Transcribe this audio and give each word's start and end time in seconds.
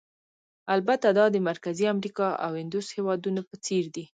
البته 0.75 1.07
دا 1.17 1.25
د 1.31 1.37
مرکزي 1.49 1.85
امریکا 1.93 2.27
او 2.45 2.51
اندوس 2.61 2.87
هېوادونو 2.95 3.41
په 3.49 3.55
څېر 3.65 3.83
دي. 3.95 4.05